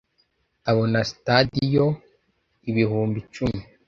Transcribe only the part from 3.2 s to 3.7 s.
cumi